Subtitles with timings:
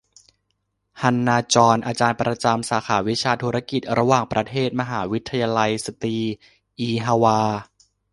[1.01, 6.17] ฮันนา จ็อน อาจารย์ประจำสาขาวิชาธุรกิจระหว่างประเทศ มหาวิทยาลัยสตรี
[6.79, 7.41] อีฮวา